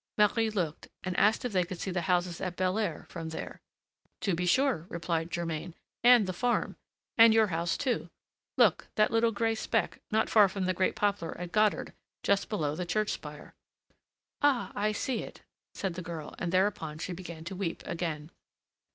[0.17, 3.61] Marie looked, and asked if they could see the houses at Belair from there.
[4.21, 6.75] "To be sure," replied Germain, "and the farm,
[7.19, 8.09] and your house too.
[8.57, 11.93] Look, that little gray speck, not far from the great poplar at Godard,
[12.23, 13.53] just below the church spire."
[14.41, 14.71] "Ah!
[14.73, 15.43] I see it,"
[15.75, 18.31] said the girl; and thereupon she began to weep again.